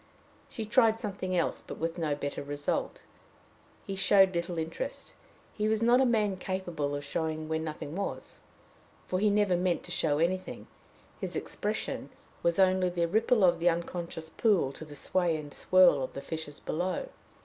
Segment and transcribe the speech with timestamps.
[0.49, 3.03] She tried something else, but with no better result.
[3.85, 5.13] He showed little interest:
[5.53, 8.41] he was not a man capable of showing where nothing was,
[9.05, 10.65] for he never meant to show anything;
[11.19, 12.09] his expression
[12.41, 16.21] was only the ripple of the unconscious pool to the sway and swirl of the
[16.21, 17.09] fishes below.